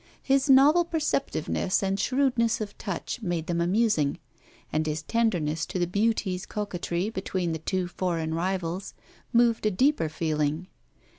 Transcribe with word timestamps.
His 0.23 0.49
novel 0.49 0.83
perceptiveness 0.83 1.83
and 1.83 1.99
shrewdness 1.99 2.59
of 2.59 2.75
touch 2.79 3.21
made 3.21 3.45
them 3.45 3.61
amusing; 3.61 4.17
and 4.73 4.87
his 4.87 5.03
tenderness 5.03 5.63
to 5.67 5.77
the 5.77 5.85
Beauty's 5.85 6.47
coquettry 6.47 7.11
between 7.11 7.51
the 7.51 7.59
two 7.59 7.87
foreign 7.87 8.33
rivals, 8.33 8.95
moved 9.31 9.67
a 9.67 9.69
deeper 9.69 10.09
feeling. 10.09 10.65